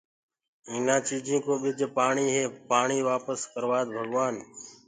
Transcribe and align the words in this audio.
اٚينآ 0.69 0.95
چيٚجينٚ 1.07 1.43
ڪو 1.45 1.53
ٻج 1.61 1.79
پآڻيٚ 1.97 2.33
هي 2.35 2.43
پآڻيٚ 2.69 3.05
وآپس 3.09 3.39
ڪرَوآد 3.53 3.85
ڀگوآن 3.95 4.35